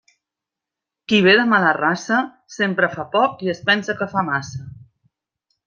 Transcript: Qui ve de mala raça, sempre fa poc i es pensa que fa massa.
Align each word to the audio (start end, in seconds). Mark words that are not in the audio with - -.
Qui 1.11 1.19
ve 1.25 1.35
de 1.39 1.43
mala 1.51 1.73
raça, 1.77 2.21
sempre 2.57 2.91
fa 2.95 3.07
poc 3.17 3.47
i 3.49 3.55
es 3.55 3.63
pensa 3.71 3.99
que 4.03 4.09
fa 4.17 4.25
massa. 4.33 4.67